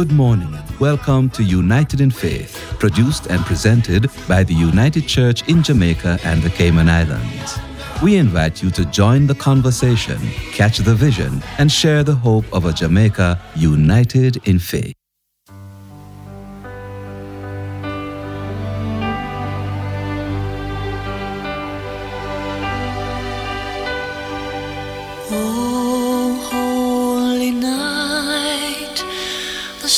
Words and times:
Good 0.00 0.12
morning. 0.12 0.58
Welcome 0.78 1.28
to 1.36 1.42
United 1.42 2.00
in 2.00 2.10
Faith, 2.10 2.56
produced 2.78 3.26
and 3.26 3.44
presented 3.44 4.10
by 4.26 4.42
the 4.42 4.54
United 4.54 5.06
Church 5.06 5.46
in 5.46 5.62
Jamaica 5.62 6.18
and 6.24 6.42
the 6.42 6.48
Cayman 6.48 6.88
Islands. 6.88 7.58
We 8.02 8.16
invite 8.16 8.62
you 8.62 8.70
to 8.70 8.86
join 8.86 9.26
the 9.26 9.34
conversation, 9.34 10.16
catch 10.52 10.78
the 10.78 10.94
vision, 10.94 11.42
and 11.58 11.70
share 11.70 12.02
the 12.02 12.14
hope 12.14 12.46
of 12.50 12.64
a 12.64 12.72
Jamaica 12.72 13.38
united 13.54 14.48
in 14.48 14.58
faith. 14.58 14.99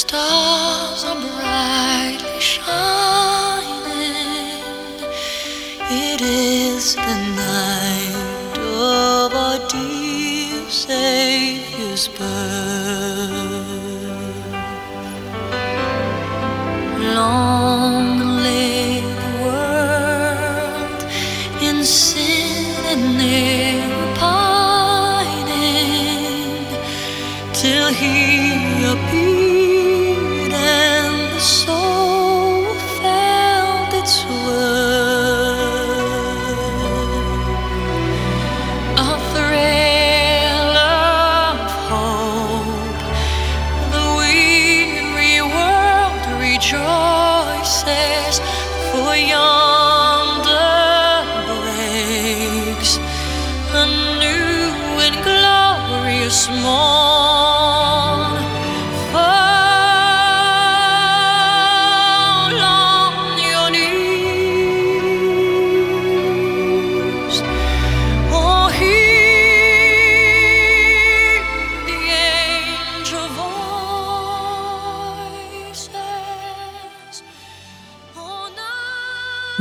Stars 0.02 0.31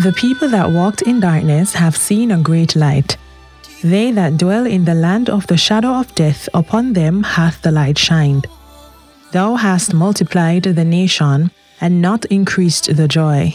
The 0.02 0.14
people 0.14 0.50
that 0.50 0.72
walked 0.72 1.04
in 1.04 1.20
darkness 1.20 1.74
have 1.74 1.96
seen 1.96 2.32
a 2.32 2.42
great 2.42 2.76
light. 2.76 3.18
They 3.84 4.12
that 4.12 4.36
dwell 4.36 4.66
in 4.66 4.86
the 4.86 4.96
land 4.96 5.30
of 5.30 5.46
the 5.46 5.58
shadow 5.58 5.94
of 5.94 6.16
death, 6.16 6.50
upon 6.56 6.94
them 6.94 7.22
hath 7.22 7.62
the 7.62 7.72
light 7.72 8.00
shined. 8.00 8.48
Thou 9.32 9.58
hast 9.58 9.94
multiplied 9.94 10.64
the 10.64 10.84
nation, 10.84 11.52
and 11.80 12.02
not 12.02 12.26
increased 12.26 12.96
the 12.96 13.08
joy. 13.08 13.54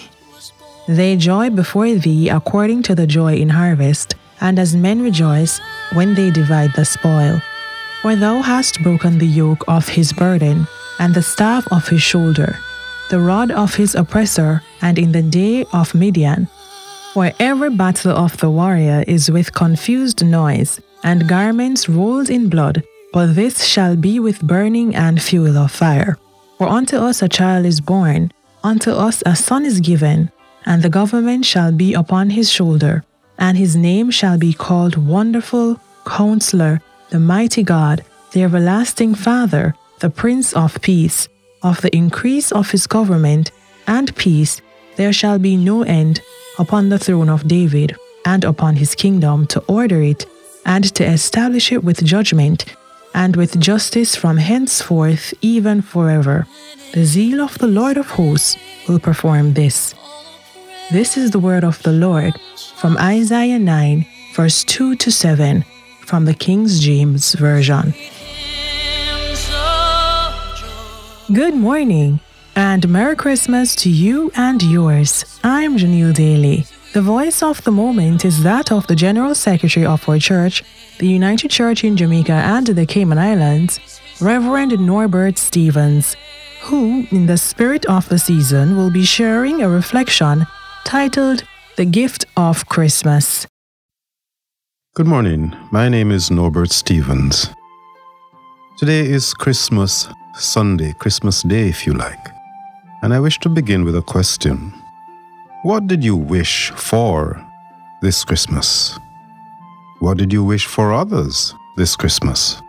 They 0.87 1.17
joy 1.17 1.51
before 1.51 1.93
thee 1.95 2.29
according 2.29 2.85
to 2.85 2.95
the 2.95 3.09
joy 3.09 3.35
in 3.35 3.49
harvest, 3.49 4.15
and 4.41 4.57
as 4.61 4.77
men 4.77 5.03
rejoice 5.03 5.59
when 5.95 6.15
they 6.15 6.31
divide 6.31 6.75
the 6.77 6.85
spoil. 6.85 7.43
For 8.03 8.15
thou 8.15 8.41
hast 8.43 8.85
broken 8.85 9.19
the 9.19 9.27
yoke 9.27 9.65
of 9.67 9.89
his 9.89 10.13
burden, 10.13 10.69
and 11.01 11.13
the 11.13 11.23
staff 11.23 11.67
of 11.73 11.89
his 11.89 12.03
shoulder, 12.03 12.57
the 13.11 13.21
rod 13.21 13.51
of 13.51 13.75
his 13.75 13.95
oppressor, 13.95 14.63
and 14.83 14.99
in 14.99 15.13
the 15.13 15.23
day 15.23 15.65
of 15.73 15.95
Midian. 15.95 16.49
For 17.15 17.33
every 17.39 17.71
battle 17.71 18.13
of 18.13 18.37
the 18.39 18.51
warrior 18.51 19.05
is 19.07 19.31
with 19.31 19.55
confused 19.55 20.25
noise, 20.25 20.81
and 21.03 21.29
garments 21.29 21.89
rolled 21.89 22.31
in 22.31 22.49
blood, 22.49 22.83
but 23.13 23.35
this 23.35 23.65
shall 23.65 23.97
be 23.97 24.21
with 24.21 24.43
burning 24.43 24.95
and 24.95 25.23
fuel 25.23 25.57
of 25.57 25.73
fire. 25.73 26.19
For 26.59 26.69
unto 26.69 26.97
us 26.97 27.23
a 27.23 27.29
child 27.29 27.65
is 27.65 27.81
born, 27.81 28.33
unto 28.65 28.91
us 28.91 29.23
a 29.25 29.37
son 29.37 29.65
is 29.65 29.81
given, 29.81 30.31
and 30.67 30.83
the 30.83 30.91
government 30.91 31.45
shall 31.45 31.73
be 31.73 31.95
upon 31.95 32.31
his 32.31 32.51
shoulder, 32.51 33.05
and 33.39 33.57
his 33.57 33.77
name 33.77 34.11
shall 34.11 34.37
be 34.37 34.53
called 34.53 34.97
Wonderful, 34.97 35.81
Counselor, 36.07 36.81
the 37.11 37.21
Mighty 37.21 37.63
God, 37.63 38.05
the 38.33 38.43
Everlasting 38.43 39.15
Father, 39.15 39.75
the 40.01 40.11
Prince 40.11 40.53
of 40.53 40.81
Peace. 40.83 41.29
Of 41.67 41.81
the 41.81 41.95
increase 41.97 42.53
of 42.53 42.71
his 42.71 42.87
government 42.87 43.51
and 43.89 44.15
peace 44.15 44.63
there 44.95 45.13
shall 45.13 45.41
be 45.41 45.57
no 45.57 45.83
end 45.83 46.21
upon 46.61 46.91
the 46.91 46.99
throne 46.99 47.29
of 47.29 47.49
David 47.49 47.97
and 48.25 48.45
upon 48.45 48.77
his 48.77 48.95
kingdom 48.95 49.49
to 49.49 49.59
order 49.67 50.01
it 50.01 50.27
and 50.65 50.85
to 50.95 51.03
establish 51.05 51.73
it 51.73 51.83
with 51.83 52.05
judgment 52.05 52.67
and 53.15 53.35
with 53.35 53.59
justice 53.59 54.15
from 54.15 54.37
henceforth 54.37 55.35
even 55.43 55.83
forever. 55.83 56.47
The 56.95 57.05
zeal 57.05 57.41
of 57.41 57.59
the 57.59 57.67
Lord 57.67 57.97
of 57.97 58.11
hosts 58.11 58.57
will 58.87 59.01
perform 59.01 59.55
this. 59.55 59.93
This 60.93 61.17
is 61.17 61.33
the 61.33 61.41
word 61.41 61.65
of 61.65 61.83
the 61.83 61.93
Lord 61.93 62.35
from 62.77 62.97
Isaiah 62.99 63.59
9, 63.59 64.07
verse 64.37 64.63
2 64.63 64.95
to 64.95 65.11
7, 65.11 65.65
from 66.03 66.27
the 66.27 66.35
King 66.35 66.69
James 66.69 67.35
Version. 67.35 67.93
Good 71.33 71.57
morning 71.57 72.21
and 72.55 72.89
Merry 72.89 73.17
Christmas 73.17 73.75
to 73.77 73.91
you 73.91 74.31
and 74.37 74.63
yours. 74.63 75.25
I'm 75.43 75.77
Janelle 75.77 76.15
Daly. 76.15 76.67
The 76.93 77.03
voice 77.03 77.43
of 77.43 77.65
the 77.65 77.73
moment 77.73 78.25
is 78.25 78.45
that 78.45 78.71
of 78.71 78.87
the 78.87 78.95
General 78.95 79.35
Secretary 79.35 79.85
of 79.85 80.09
our 80.09 80.21
church, 80.21 80.63
the 80.99 81.09
United 81.09 81.51
Church 81.51 81.83
in 81.83 81.97
Jamaica 81.97 82.31
and 82.31 82.69
the 82.69 82.87
Cayman 82.87 83.19
Islands, 83.19 84.01
Reverend 84.21 84.79
Norbert 84.79 85.37
Stephens, 85.37 86.15
who, 86.63 87.09
in 87.11 87.27
the 87.27 87.39
spirit 87.39 87.85
of 87.87 88.09
the 88.09 88.21
season, 88.21 88.77
will 88.77 88.93
be 88.93 89.05
sharing 89.05 89.63
a 89.63 89.69
reflection 89.69 90.47
titled 90.85 91.43
The 91.75 91.87
Gift 91.87 92.25
of 92.37 92.69
Christmas. 92.69 93.49
Good 94.95 95.09
morning. 95.09 95.57
My 95.73 95.89
name 95.89 96.13
is 96.13 96.31
Norbert 96.31 96.71
Stephens. 96.71 97.51
Today 98.79 99.01
is 99.01 99.35
Christmas 99.35 100.07
Sunday, 100.39 100.93
Christmas 100.93 101.43
Day, 101.43 101.69
if 101.69 101.87
you 101.87 101.95
like. 101.95 102.29
And 103.03 103.15
I 103.15 103.21
wish 103.21 103.39
to 103.41 103.49
begin 103.49 103.85
with 103.85 103.97
a 103.97 104.03
question 104.03 104.73
What 105.63 105.87
did 105.87 106.05
you 106.05 106.15
wish 106.15 106.71
for 106.73 107.43
this 108.03 108.23
Christmas? 108.23 108.99
What 110.01 110.19
did 110.19 110.33
you 110.33 110.45
wish 110.45 110.67
for 110.67 110.93
others 110.93 111.55
this 111.77 111.97
Christmas? 111.97 112.61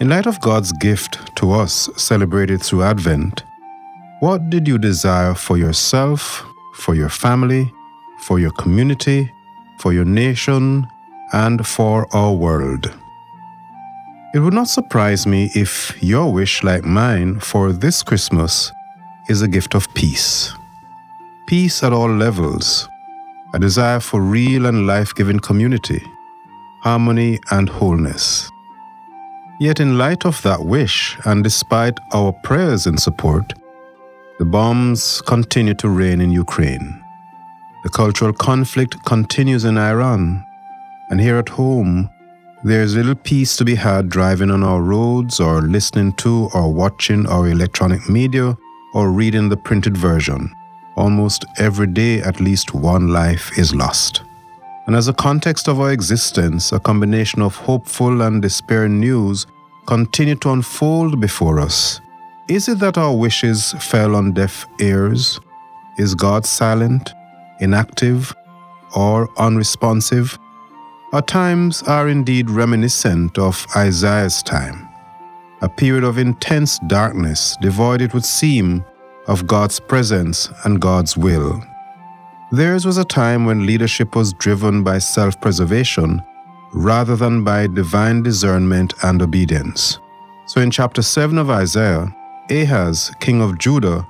In 0.00 0.08
light 0.08 0.26
of 0.26 0.40
God's 0.40 0.72
gift 0.72 1.36
to 1.36 1.52
us 1.52 1.90
celebrated 1.96 2.62
through 2.62 2.82
Advent, 2.82 3.44
what 4.20 4.48
did 4.48 4.66
you 4.66 4.78
desire 4.78 5.34
for 5.34 5.58
yourself, 5.58 6.44
for 6.74 6.94
your 6.94 7.10
family, 7.10 7.70
for 8.20 8.40
your 8.40 8.52
community, 8.52 9.30
for 9.78 9.92
your 9.92 10.06
nation, 10.06 10.86
and 11.32 11.66
for 11.66 12.06
our 12.16 12.32
world? 12.32 12.90
It 14.34 14.40
would 14.40 14.52
not 14.52 14.68
surprise 14.68 15.26
me 15.26 15.50
if 15.54 15.96
your 16.02 16.30
wish, 16.30 16.62
like 16.62 16.84
mine, 16.84 17.40
for 17.40 17.72
this 17.72 18.02
Christmas 18.02 18.70
is 19.28 19.40
a 19.40 19.48
gift 19.48 19.74
of 19.74 19.92
peace. 19.94 20.52
Peace 21.46 21.82
at 21.82 21.94
all 21.94 22.10
levels, 22.10 22.88
a 23.54 23.58
desire 23.58 24.00
for 24.00 24.20
real 24.20 24.66
and 24.66 24.86
life 24.86 25.14
giving 25.14 25.38
community, 25.38 26.02
harmony, 26.82 27.38
and 27.50 27.70
wholeness. 27.70 28.50
Yet, 29.60 29.80
in 29.80 29.96
light 29.96 30.26
of 30.26 30.42
that 30.42 30.62
wish, 30.62 31.16
and 31.24 31.42
despite 31.42 31.98
our 32.12 32.32
prayers 32.44 32.86
in 32.86 32.98
support, 32.98 33.54
the 34.38 34.44
bombs 34.44 35.22
continue 35.22 35.74
to 35.74 35.88
rain 35.88 36.20
in 36.20 36.30
Ukraine. 36.30 37.02
The 37.82 37.88
cultural 37.88 38.34
conflict 38.34 39.02
continues 39.06 39.64
in 39.64 39.78
Iran. 39.78 40.44
And 41.08 41.18
here 41.18 41.38
at 41.38 41.48
home, 41.48 42.10
there's 42.64 42.96
little 42.96 43.14
peace 43.14 43.56
to 43.56 43.64
be 43.64 43.76
had 43.76 44.08
driving 44.08 44.50
on 44.50 44.64
our 44.64 44.82
roads 44.82 45.38
or 45.38 45.62
listening 45.62 46.12
to 46.14 46.48
or 46.52 46.72
watching 46.72 47.24
our 47.26 47.48
electronic 47.48 48.08
media 48.08 48.56
or 48.94 49.12
reading 49.12 49.48
the 49.48 49.56
printed 49.56 49.96
version. 49.96 50.52
Almost 50.96 51.44
every 51.58 51.86
day, 51.86 52.20
at 52.20 52.40
least 52.40 52.74
one 52.74 53.08
life 53.08 53.56
is 53.56 53.72
lost. 53.72 54.22
And 54.88 54.96
as 54.96 55.06
a 55.06 55.12
context 55.12 55.68
of 55.68 55.78
our 55.78 55.92
existence, 55.92 56.72
a 56.72 56.80
combination 56.80 57.42
of 57.42 57.54
hopeful 57.54 58.22
and 58.22 58.42
despairing 58.42 58.98
news 58.98 59.46
continue 59.86 60.34
to 60.36 60.50
unfold 60.50 61.20
before 61.20 61.60
us, 61.60 62.00
Is 62.48 62.66
it 62.66 62.78
that 62.78 62.98
our 62.98 63.14
wishes 63.14 63.72
fell 63.74 64.16
on 64.16 64.32
deaf 64.32 64.66
ears? 64.80 65.38
Is 65.98 66.14
God 66.14 66.46
silent, 66.46 67.12
inactive, 67.60 68.34
or 68.96 69.28
unresponsive? 69.36 70.38
Our 71.10 71.22
times 71.22 71.82
are 71.84 72.06
indeed 72.06 72.50
reminiscent 72.50 73.38
of 73.38 73.66
Isaiah's 73.74 74.42
time, 74.42 74.90
a 75.62 75.68
period 75.68 76.04
of 76.04 76.18
intense 76.18 76.78
darkness, 76.80 77.56
devoid, 77.62 78.02
it 78.02 78.12
would 78.12 78.26
seem, 78.26 78.84
of 79.26 79.46
God's 79.46 79.80
presence 79.80 80.50
and 80.64 80.82
God's 80.82 81.16
will. 81.16 81.62
Theirs 82.52 82.84
was 82.84 82.98
a 82.98 83.06
time 83.06 83.46
when 83.46 83.64
leadership 83.64 84.14
was 84.14 84.34
driven 84.34 84.84
by 84.84 84.98
self 84.98 85.40
preservation 85.40 86.20
rather 86.74 87.16
than 87.16 87.42
by 87.42 87.68
divine 87.68 88.22
discernment 88.22 88.92
and 89.02 89.22
obedience. 89.22 89.98
So 90.44 90.60
in 90.60 90.70
chapter 90.70 91.00
7 91.00 91.38
of 91.38 91.48
Isaiah, 91.48 92.14
Ahaz, 92.50 93.10
king 93.18 93.40
of 93.40 93.56
Judah, 93.56 94.06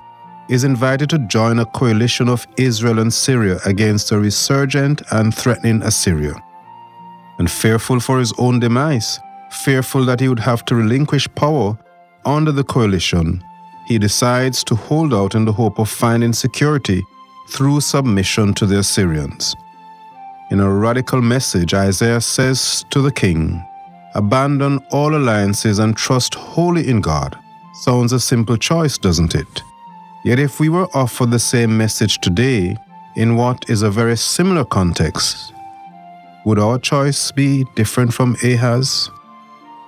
is 0.49 0.65
invited 0.65 1.09
to 1.11 1.19
join 1.19 1.59
a 1.59 1.65
coalition 1.65 2.27
of 2.27 2.45
Israel 2.57 2.99
and 2.99 3.13
Syria 3.13 3.59
against 3.65 4.11
a 4.11 4.19
resurgent 4.19 5.01
and 5.11 5.33
threatening 5.33 5.81
Assyria. 5.81 6.43
And 7.39 7.49
fearful 7.49 7.99
for 7.99 8.19
his 8.19 8.33
own 8.37 8.59
demise, 8.59 9.19
fearful 9.49 10.05
that 10.05 10.19
he 10.19 10.27
would 10.27 10.39
have 10.39 10.63
to 10.65 10.75
relinquish 10.75 11.27
power 11.35 11.77
under 12.25 12.51
the 12.51 12.63
coalition, 12.63 13.43
he 13.87 13.97
decides 13.97 14.63
to 14.65 14.75
hold 14.75 15.13
out 15.13 15.33
in 15.35 15.45
the 15.45 15.53
hope 15.53 15.79
of 15.79 15.89
finding 15.89 16.33
security 16.33 17.01
through 17.49 17.81
submission 17.81 18.53
to 18.53 18.65
the 18.65 18.79
Assyrians. 18.79 19.55
In 20.51 20.59
a 20.59 20.71
radical 20.71 21.21
message, 21.21 21.73
Isaiah 21.73 22.21
says 22.21 22.85
to 22.91 23.01
the 23.01 23.11
king, 23.11 23.63
Abandon 24.15 24.79
all 24.91 25.15
alliances 25.15 25.79
and 25.79 25.95
trust 25.95 26.35
wholly 26.35 26.89
in 26.89 27.01
God. 27.01 27.37
Sounds 27.81 28.11
a 28.11 28.19
simple 28.19 28.57
choice, 28.57 28.97
doesn't 28.97 29.35
it? 29.35 29.61
Yet, 30.25 30.39
if 30.39 30.59
we 30.59 30.69
were 30.69 30.87
offered 30.93 31.31
the 31.31 31.39
same 31.39 31.77
message 31.77 32.19
today 32.19 32.75
in 33.15 33.35
what 33.35 33.69
is 33.69 33.83
a 33.83 33.91
very 33.91 34.17
similar 34.17 34.65
context, 34.65 35.53
would 36.45 36.59
our 36.59 36.79
choice 36.79 37.31
be 37.31 37.65
different 37.75 38.13
from 38.13 38.35
Ahaz? 38.43 39.09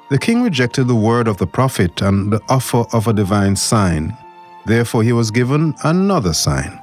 The 0.10 0.20
king 0.20 0.44
rejected 0.44 0.88
the 0.88 0.96
word 0.96 1.28
of 1.28 1.38
the 1.38 1.48
prophet 1.48 2.02
and 2.02 2.32
the 2.32 2.42
offer 2.50 2.86
of 2.92 3.08
a 3.08 3.14
divine 3.14 3.56
sign. 3.56 4.18
Therefore, 4.66 5.04
he 5.04 5.14
was 5.14 5.32
given 5.32 5.74
another 5.84 6.34
sign, 6.34 6.80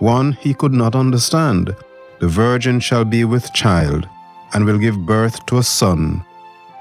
one 0.00 0.32
he 0.32 0.52
could 0.52 0.72
not 0.72 0.94
understand 0.94 1.74
the 2.22 2.28
virgin 2.28 2.78
shall 2.78 3.04
be 3.04 3.24
with 3.24 3.52
child, 3.52 4.08
and 4.52 4.64
will 4.64 4.78
give 4.78 5.04
birth 5.04 5.44
to 5.46 5.58
a 5.58 5.62
son, 5.62 6.24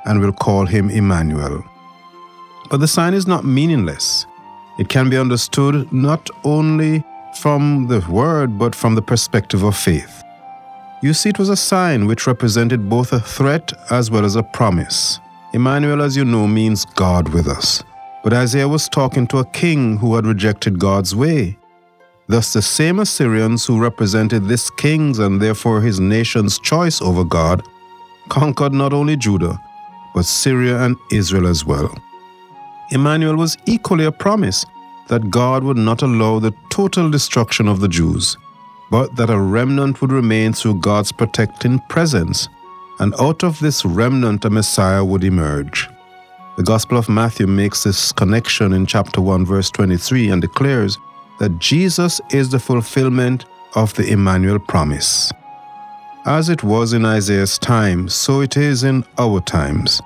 and 0.05 0.19
will 0.19 0.31
call 0.31 0.67
him 0.67 0.91
Emmanuel. 0.91 1.63
But 2.69 2.77
the 2.77 2.87
sign 2.87 3.15
is 3.15 3.25
not 3.25 3.43
meaningless. 3.43 4.27
It 4.77 4.87
can 4.87 5.09
be 5.09 5.17
understood 5.17 5.91
not 5.91 6.29
only 6.43 7.03
from 7.39 7.87
the 7.87 8.05
word, 8.07 8.59
but 8.59 8.75
from 8.75 8.93
the 8.93 9.01
perspective 9.01 9.63
of 9.63 9.75
faith. 9.75 10.21
You 11.03 11.13
see, 11.15 11.29
it 11.29 11.39
was 11.39 11.49
a 11.49 11.55
sign 11.55 12.05
which 12.05 12.27
represented 12.27 12.87
both 12.87 13.11
a 13.11 13.19
threat 13.19 13.73
as 13.89 14.11
well 14.11 14.23
as 14.23 14.35
a 14.35 14.43
promise. 14.43 15.19
Emmanuel, 15.53 16.01
as 16.01 16.15
you 16.15 16.23
know, 16.23 16.47
means 16.47 16.85
God 16.85 17.29
with 17.29 17.47
us. 17.47 17.83
But 18.23 18.33
Isaiah 18.33 18.67
was 18.67 18.87
talking 18.87 19.25
to 19.27 19.39
a 19.39 19.45
king 19.45 19.97
who 19.97 20.15
had 20.15 20.27
rejected 20.27 20.77
God's 20.77 21.15
way. 21.15 21.57
Thus, 22.27 22.53
the 22.53 22.61
same 22.61 22.99
Assyrians 22.99 23.65
who 23.65 23.81
represented 23.81 24.45
this 24.45 24.69
king's 24.69 25.17
and 25.17 25.41
therefore 25.41 25.81
his 25.81 25.99
nation's 25.99 26.59
choice 26.59 27.01
over 27.01 27.23
God 27.23 27.63
conquered 28.29 28.71
not 28.71 28.93
only 28.93 29.17
Judah, 29.17 29.59
but 30.13 30.25
Syria 30.25 30.83
and 30.83 30.95
Israel 31.11 31.47
as 31.47 31.65
well. 31.65 31.93
Emmanuel 32.91 33.35
was 33.35 33.57
equally 33.65 34.05
a 34.05 34.11
promise 34.11 34.65
that 35.07 35.31
God 35.31 35.63
would 35.63 35.77
not 35.77 36.03
allow 36.03 36.39
the 36.39 36.53
total 36.69 37.09
destruction 37.09 37.67
of 37.67 37.79
the 37.79 37.87
Jews, 37.87 38.37
but 38.91 39.15
that 39.15 39.29
a 39.29 39.39
remnant 39.39 40.01
would 40.01 40.11
remain 40.11 40.51
through 40.51 40.75
God's 40.75 41.11
protecting 41.13 41.79
presence, 41.89 42.49
and 42.99 43.15
out 43.19 43.43
of 43.43 43.57
this 43.59 43.85
remnant 43.85 44.45
a 44.45 44.49
Messiah 44.49 45.03
would 45.03 45.23
emerge. 45.23 45.89
The 46.57 46.63
Gospel 46.63 46.97
of 46.97 47.07
Matthew 47.07 47.47
makes 47.47 47.85
this 47.85 48.11
connection 48.11 48.73
in 48.73 48.85
chapter 48.85 49.21
1, 49.21 49.45
verse 49.45 49.71
23, 49.71 50.29
and 50.29 50.41
declares 50.41 50.97
that 51.39 51.57
Jesus 51.57 52.19
is 52.31 52.49
the 52.49 52.59
fulfillment 52.59 53.45
of 53.75 53.93
the 53.95 54.11
Emmanuel 54.11 54.59
promise. 54.59 55.31
As 56.25 56.49
it 56.49 56.61
was 56.61 56.91
in 56.91 57.05
Isaiah's 57.05 57.57
time, 57.57 58.09
so 58.09 58.41
it 58.41 58.57
is 58.57 58.83
in 58.83 59.05
our 59.17 59.39
times. 59.39 60.01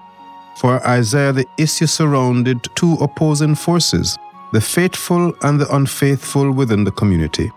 For 0.58 0.82
Isaiah, 0.88 1.34
the 1.34 1.48
issue 1.58 1.88
surrounded 1.88 2.64
two 2.76 2.94
opposing 3.02 3.56
forces 3.56 4.18
the 4.54 4.62
faithful 4.62 5.34
and 5.42 5.60
the 5.60 5.76
unfaithful 5.76 6.52
within 6.52 6.86
the 6.86 6.92
community. 6.92 7.52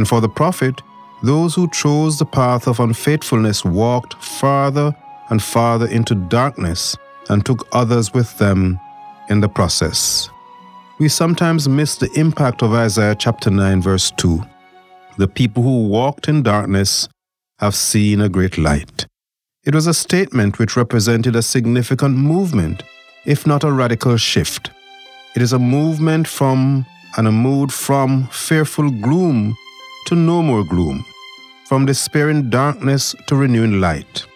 And 0.00 0.08
for 0.08 0.22
the 0.22 0.28
prophet, 0.40 0.80
those 1.22 1.54
who 1.54 1.68
chose 1.68 2.18
the 2.18 2.24
path 2.24 2.66
of 2.66 2.80
unfaithfulness 2.80 3.64
walked 3.64 4.14
farther 4.22 4.96
and 5.28 5.42
farther 5.42 5.86
into 5.86 6.14
darkness 6.14 6.96
and 7.28 7.44
took 7.44 7.68
others 7.72 8.14
with 8.14 8.38
them 8.38 8.80
in 9.28 9.40
the 9.40 9.48
process 9.48 10.30
we 11.00 11.08
sometimes 11.08 11.66
miss 11.66 11.96
the 11.96 12.10
impact 12.12 12.62
of 12.62 12.74
Isaiah 12.74 13.14
chapter 13.14 13.50
9, 13.50 13.80
verse 13.80 14.10
2. 14.18 14.38
The 15.16 15.26
people 15.26 15.62
who 15.62 15.88
walked 15.88 16.28
in 16.28 16.42
darkness 16.42 17.08
have 17.58 17.74
seen 17.74 18.20
a 18.20 18.28
great 18.28 18.58
light. 18.58 19.06
It 19.64 19.74
was 19.74 19.86
a 19.86 19.94
statement 19.94 20.58
which 20.58 20.76
represented 20.76 21.34
a 21.36 21.42
significant 21.42 22.18
movement, 22.18 22.82
if 23.24 23.46
not 23.46 23.64
a 23.64 23.72
radical 23.72 24.18
shift. 24.18 24.72
It 25.34 25.40
is 25.40 25.54
a 25.54 25.58
movement 25.58 26.28
from 26.28 26.84
and 27.16 27.26
a 27.26 27.32
mood 27.32 27.72
from 27.72 28.28
fearful 28.30 28.90
gloom 28.90 29.56
to 30.06 30.14
no 30.14 30.42
more 30.42 30.64
gloom, 30.64 31.04
from 31.66 31.86
despairing 31.86 32.50
darkness 32.50 33.14
to 33.26 33.36
renewing 33.36 33.80
light. 33.80 34.26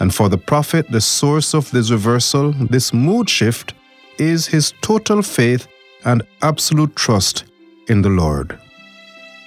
And 0.00 0.14
for 0.14 0.28
the 0.28 0.38
prophet, 0.38 0.90
the 0.90 1.00
source 1.00 1.54
of 1.54 1.70
this 1.70 1.90
reversal, 1.90 2.52
this 2.52 2.92
mood 2.92 3.30
shift, 3.30 3.74
is 4.18 4.46
his 4.46 4.72
total 4.82 5.22
faith 5.22 5.68
and 6.04 6.22
absolute 6.42 6.94
trust 6.96 7.44
in 7.88 8.02
the 8.02 8.10
Lord. 8.10 8.58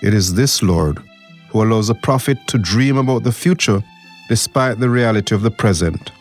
It 0.02 0.14
is 0.14 0.34
this 0.34 0.64
Lord 0.64 1.02
who 1.50 1.64
allows 1.64 1.90
a 1.90 1.96
prophet 1.96 2.38
to 2.48 2.58
dream 2.58 2.98
about 2.98 3.24
the 3.24 3.32
future 3.32 3.84
despite 4.28 4.80
the 4.80 4.90
reality 4.90 5.34
of 5.34 5.42
the 5.42 5.52
present. 5.52 6.12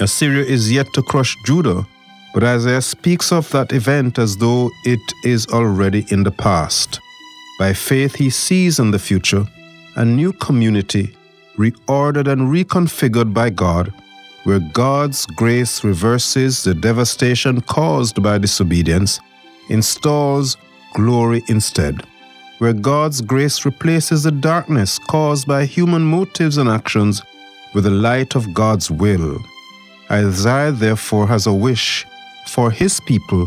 Assyria 0.00 0.44
is 0.44 0.70
yet 0.70 0.86
to 0.94 1.02
crush 1.02 1.36
Judah, 1.44 1.86
but 2.32 2.44
Isaiah 2.44 2.82
speaks 2.82 3.32
of 3.32 3.50
that 3.50 3.72
event 3.72 4.18
as 4.18 4.36
though 4.36 4.70
it 4.84 5.00
is 5.24 5.46
already 5.48 6.06
in 6.10 6.22
the 6.22 6.30
past. 6.30 7.00
By 7.58 7.72
faith, 7.72 8.14
he 8.14 8.30
sees 8.30 8.78
in 8.78 8.92
the 8.92 8.98
future 8.98 9.44
a 9.96 10.04
new 10.04 10.32
community 10.32 11.16
reordered 11.56 12.28
and 12.28 12.42
reconfigured 12.42 13.34
by 13.34 13.50
God, 13.50 13.92
where 14.44 14.60
God's 14.72 15.26
grace 15.26 15.82
reverses 15.82 16.62
the 16.62 16.72
devastation 16.72 17.60
caused 17.62 18.22
by 18.22 18.38
disobedience 18.38 19.18
installs 19.68 20.56
glory 20.94 21.42
instead, 21.48 22.02
where 22.58 22.72
God's 22.72 23.20
grace 23.20 23.64
replaces 23.64 24.22
the 24.22 24.30
darkness 24.30 24.98
caused 24.98 25.46
by 25.46 25.64
human 25.66 26.02
motives 26.02 26.58
and 26.58 26.68
actions 26.68 27.22
with 27.74 27.84
the 27.84 27.90
light 27.90 28.36
of 28.36 28.54
God's 28.54 28.90
will. 28.90 29.38
Isaiah 30.10 30.72
therefore 30.72 31.26
has 31.26 31.46
a 31.46 31.52
wish 31.52 32.06
for 32.46 32.70
his 32.70 33.00
people 33.00 33.46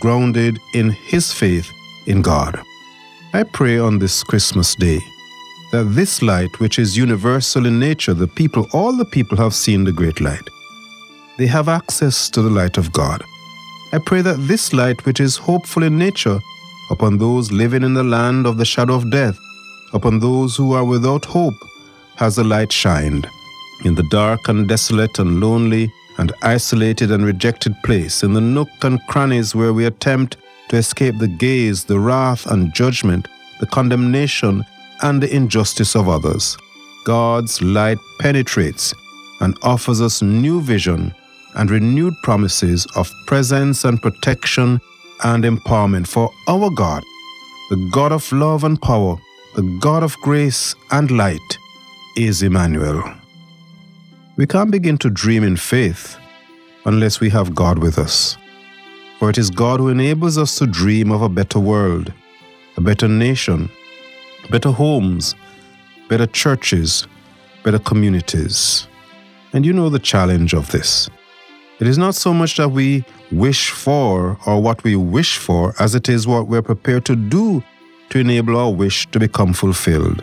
grounded 0.00 0.58
in 0.74 0.90
his 0.90 1.32
faith 1.32 1.70
in 2.06 2.22
God. 2.22 2.62
I 3.34 3.42
pray 3.42 3.78
on 3.78 3.98
this 3.98 4.24
Christmas 4.24 4.74
day 4.74 5.00
that 5.70 5.84
this 5.94 6.22
light, 6.22 6.60
which 6.60 6.78
is 6.78 6.96
universal 6.96 7.66
in 7.66 7.78
nature, 7.78 8.14
the 8.14 8.26
people, 8.26 8.66
all 8.72 8.96
the 8.96 9.04
people 9.04 9.36
have 9.36 9.54
seen 9.54 9.84
the 9.84 9.92
great 9.92 10.18
light. 10.18 10.48
They 11.36 11.46
have 11.46 11.68
access 11.68 12.30
to 12.30 12.40
the 12.40 12.48
light 12.48 12.78
of 12.78 12.90
God. 12.90 13.22
I 13.92 13.98
pray 13.98 14.22
that 14.22 14.48
this 14.48 14.72
light, 14.72 15.04
which 15.04 15.20
is 15.20 15.36
hopeful 15.36 15.82
in 15.82 15.98
nature, 15.98 16.38
upon 16.90 17.18
those 17.18 17.52
living 17.52 17.82
in 17.82 17.92
the 17.92 18.02
land 18.02 18.46
of 18.46 18.56
the 18.56 18.64
shadow 18.64 18.94
of 18.94 19.10
death, 19.10 19.38
upon 19.92 20.20
those 20.20 20.56
who 20.56 20.72
are 20.72 20.84
without 20.84 21.26
hope, 21.26 21.62
has 22.16 22.36
the 22.36 22.44
light 22.44 22.72
shined. 22.72 23.28
In 23.84 23.94
the 23.94 24.08
dark 24.10 24.48
and 24.48 24.66
desolate 24.66 25.18
and 25.18 25.38
lonely 25.38 25.92
and 26.16 26.32
isolated 26.40 27.10
and 27.10 27.26
rejected 27.26 27.74
place, 27.84 28.22
in 28.22 28.32
the 28.32 28.40
nook 28.40 28.70
and 28.82 28.98
crannies 29.06 29.54
where 29.54 29.74
we 29.74 29.84
attempt 29.84 30.38
to 30.68 30.76
escape 30.76 31.18
the 31.18 31.28
gaze, 31.28 31.84
the 31.84 31.98
wrath 31.98 32.46
and 32.46 32.72
judgment, 32.74 33.28
the 33.60 33.66
condemnation 33.66 34.64
and 35.02 35.22
the 35.22 35.34
injustice 35.34 35.94
of 35.94 36.08
others, 36.08 36.56
God's 37.04 37.62
light 37.62 37.98
penetrates 38.20 38.94
and 39.40 39.56
offers 39.62 40.00
us 40.00 40.22
new 40.22 40.60
vision 40.60 41.14
and 41.54 41.70
renewed 41.70 42.14
promises 42.22 42.86
of 42.96 43.10
presence 43.26 43.84
and 43.84 44.00
protection 44.02 44.80
and 45.24 45.44
empowerment 45.44 46.06
for 46.06 46.30
our 46.48 46.70
God, 46.70 47.02
the 47.70 47.90
God 47.92 48.12
of 48.12 48.30
love 48.32 48.64
and 48.64 48.80
power, 48.80 49.16
the 49.56 49.78
God 49.80 50.02
of 50.02 50.16
grace 50.18 50.74
and 50.90 51.10
light, 51.10 51.58
is 52.16 52.42
Emmanuel. 52.42 53.02
We 54.36 54.46
can't 54.46 54.70
begin 54.70 54.98
to 54.98 55.10
dream 55.10 55.42
in 55.42 55.56
faith 55.56 56.16
unless 56.84 57.20
we 57.20 57.30
have 57.30 57.54
God 57.54 57.78
with 57.78 57.98
us. 57.98 58.36
For 59.18 59.30
it 59.30 59.38
is 59.38 59.50
God 59.50 59.80
who 59.80 59.88
enables 59.88 60.38
us 60.38 60.58
to 60.58 60.66
dream 60.66 61.10
of 61.10 61.22
a 61.22 61.28
better 61.28 61.58
world, 61.58 62.12
a 62.76 62.80
better 62.80 63.08
nation, 63.08 63.68
better 64.48 64.70
homes, 64.70 65.34
better 66.08 66.26
churches, 66.26 67.08
better 67.64 67.80
communities. 67.80 68.86
And 69.52 69.66
you 69.66 69.72
know 69.72 69.88
the 69.88 69.98
challenge 69.98 70.54
of 70.54 70.70
this. 70.70 71.10
It 71.80 71.88
is 71.88 71.98
not 71.98 72.14
so 72.14 72.32
much 72.32 72.56
that 72.58 72.68
we 72.68 73.04
wish 73.32 73.70
for 73.70 74.38
or 74.46 74.62
what 74.62 74.84
we 74.84 74.94
wish 74.94 75.36
for 75.36 75.74
as 75.80 75.96
it 75.96 76.08
is 76.08 76.26
what 76.26 76.46
we're 76.46 76.62
prepared 76.62 77.04
to 77.06 77.16
do 77.16 77.62
to 78.10 78.20
enable 78.20 78.56
our 78.56 78.72
wish 78.72 79.06
to 79.10 79.18
become 79.18 79.52
fulfilled. 79.52 80.22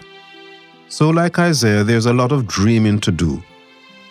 So, 0.88 1.10
like 1.10 1.38
Isaiah, 1.38 1.84
there's 1.84 2.06
a 2.06 2.14
lot 2.14 2.32
of 2.32 2.48
dreaming 2.48 3.00
to 3.02 3.12
do 3.12 3.44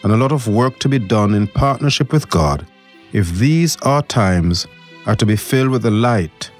and 0.02 0.12
a 0.12 0.16
lot 0.16 0.32
of 0.32 0.46
work 0.46 0.78
to 0.80 0.88
be 0.88 0.98
done 0.98 1.34
in 1.34 1.46
partnership 1.48 2.12
with 2.12 2.28
God 2.28 2.66
if 3.14 3.30
these 3.34 3.76
our 3.82 4.02
times 4.02 4.66
are 5.06 5.14
to 5.14 5.24
be 5.24 5.36
filled 5.36 5.70
with 5.70 5.82
the 5.82 5.90
light, 5.90 6.50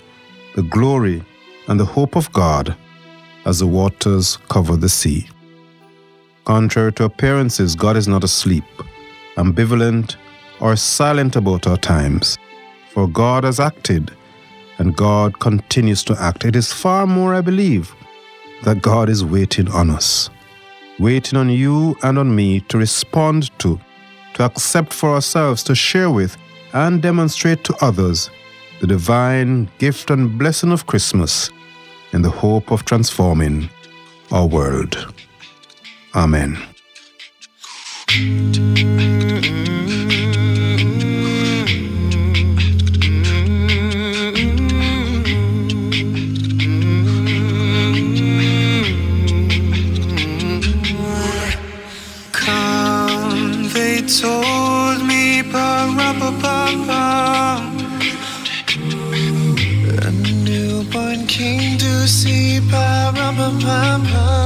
the 0.54 0.62
glory, 0.62 1.20
and 1.66 1.80
the 1.80 1.84
hope 1.84 2.14
of 2.14 2.32
God 2.32 2.76
as 3.44 3.58
the 3.58 3.66
waters 3.66 4.38
cover 4.48 4.76
the 4.76 4.88
sea. 4.88 5.28
Contrary 6.44 6.92
to 6.92 7.04
appearances, 7.04 7.74
God 7.74 7.96
is 7.96 8.06
not 8.06 8.22
asleep, 8.22 8.64
ambivalent, 9.36 10.14
or 10.60 10.76
silent 10.76 11.34
about 11.34 11.66
our 11.66 11.76
times. 11.76 12.38
For 12.90 13.08
God 13.08 13.42
has 13.42 13.58
acted, 13.58 14.12
and 14.78 14.94
God 14.94 15.40
continues 15.40 16.04
to 16.04 16.22
act. 16.22 16.44
It 16.44 16.54
is 16.54 16.72
far 16.72 17.04
more, 17.04 17.34
I 17.34 17.40
believe, 17.40 17.92
that 18.62 18.80
God 18.80 19.08
is 19.08 19.24
waiting 19.24 19.68
on 19.70 19.90
us, 19.90 20.30
waiting 21.00 21.36
on 21.36 21.48
you 21.48 21.96
and 22.04 22.16
on 22.16 22.36
me 22.36 22.60
to 22.60 22.78
respond 22.78 23.58
to, 23.58 23.80
to 24.34 24.44
accept 24.44 24.92
for 24.92 25.10
ourselves, 25.10 25.64
to 25.64 25.74
share 25.74 26.10
with, 26.10 26.36
and 26.74 27.00
demonstrate 27.00 27.64
to 27.64 27.74
others 27.80 28.30
the 28.80 28.86
divine 28.86 29.70
gift 29.78 30.10
and 30.10 30.38
blessing 30.38 30.72
of 30.72 30.86
Christmas 30.86 31.50
in 32.12 32.22
the 32.22 32.30
hope 32.30 32.70
of 32.70 32.84
transforming 32.84 33.70
our 34.30 34.46
world. 34.46 35.14
Amen. 36.14 36.58
Ba-rum-ba-bum-bum. 63.44 64.43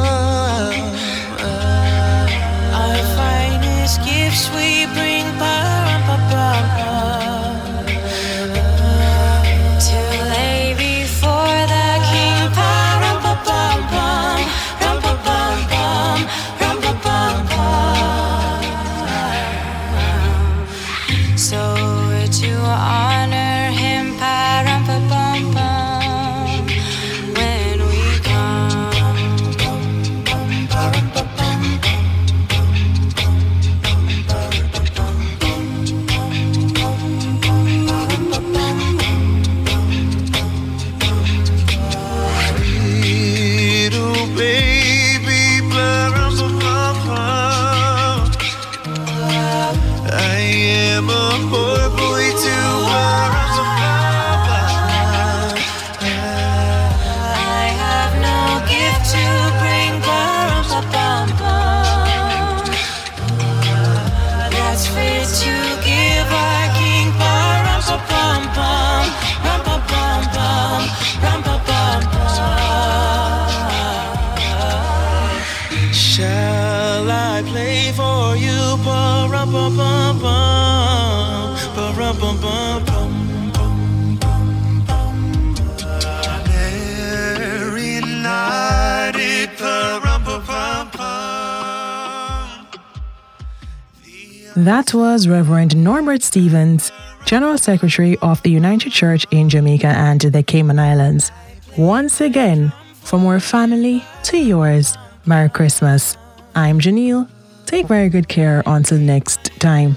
That 94.56 94.94
was 94.94 95.28
Reverend 95.28 95.76
Norbert 95.76 96.22
Stephens, 96.22 96.90
General 97.24 97.58
Secretary 97.58 98.16
of 98.18 98.42
the 98.42 98.50
United 98.50 98.92
Church 98.92 99.26
in 99.30 99.48
Jamaica 99.48 99.88
and 99.88 100.20
the 100.20 100.42
Cayman 100.42 100.78
Islands. 100.78 101.30
Once 101.76 102.20
again, 102.20 102.72
from 103.02 103.26
our 103.26 103.40
family 103.40 104.02
to 104.24 104.38
yours, 104.38 104.96
Merry 105.26 105.48
Christmas. 105.48 106.16
I'm 106.54 106.80
Janelle. 106.80 107.28
Take 107.66 107.86
very 107.86 108.08
good 108.08 108.28
care 108.28 108.62
until 108.66 108.98
next 108.98 109.44
time. 109.60 109.96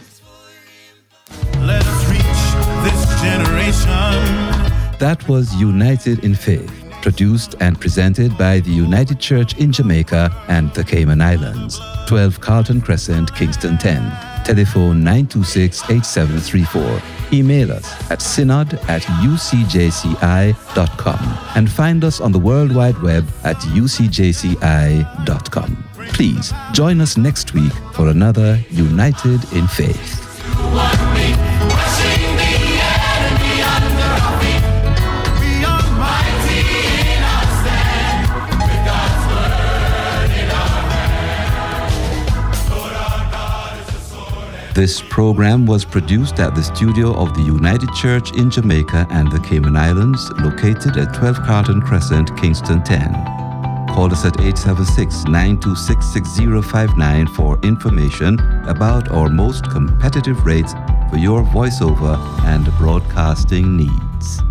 Let 1.60 1.84
us 1.86 2.10
reach 2.10 2.22
this 2.84 3.22
generation. 3.22 3.90
That 5.00 5.26
was 5.28 5.56
United 5.56 6.24
in 6.24 6.36
Faith, 6.36 6.72
produced 7.02 7.56
and 7.60 7.80
presented 7.80 8.38
by 8.38 8.60
the 8.60 8.72
United 8.72 9.20
Church 9.20 9.58
in 9.58 9.72
Jamaica 9.72 10.30
and 10.50 10.74
the 10.74 10.84
Cayman 10.84 11.22
Islands. 11.22 11.80
12 12.08 12.42
Carlton 12.42 12.82
Crescent, 12.82 13.34
Kingston 13.34 13.78
10. 13.78 14.31
Telephone 14.52 15.02
926-8734. 15.04 17.02
Email 17.32 17.72
us 17.72 18.12
at 18.12 18.22
synod 18.22 18.74
at 18.90 19.02
ucjci.com 19.24 20.18
and 21.56 21.72
find 21.72 22.04
us 22.04 22.20
on 22.20 22.34
the 22.34 22.40
World 22.40 22.76
Wide 22.76 23.02
Web 23.02 23.26
at 23.46 23.56
ucjci.com. 23.56 24.58
Please 26.10 26.52
join 26.74 27.00
us 27.00 27.16
next 27.16 27.54
week 27.54 27.72
for 27.94 28.10
another 28.10 28.60
United 28.72 29.42
in 29.54 29.68
Faith. 29.68 30.18
This 44.82 45.00
program 45.00 45.68
was 45.68 45.86
produced 45.86 46.40
at 46.40 46.56
the 46.56 46.64
studio 46.64 47.14
of 47.14 47.36
the 47.36 47.44
United 47.44 47.94
Church 47.94 48.32
in 48.36 48.50
Jamaica 48.50 49.06
and 49.12 49.32
the 49.32 49.40
Cayman 49.40 49.78
Islands, 49.78 50.28
located 50.40 50.98
at 50.98 51.14
12 51.14 51.44
Carlton 51.44 51.82
Crescent, 51.82 52.36
Kingston 52.36 52.84
10. 52.84 53.14
Call 53.94 54.12
us 54.12 54.26
at 54.26 54.42
876 54.42 55.26
926 55.26 56.04
6059 56.04 57.28
for 57.28 57.60
information 57.62 58.40
about 58.68 59.12
our 59.12 59.30
most 59.30 59.70
competitive 59.70 60.44
rates 60.48 60.74
for 61.12 61.18
your 61.18 61.44
voiceover 61.44 62.18
and 62.46 62.66
broadcasting 62.80 63.78
needs. 63.78 64.42